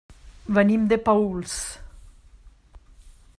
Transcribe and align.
Venim 0.57 0.87
de 0.93 0.97
Paüls. 1.09 1.59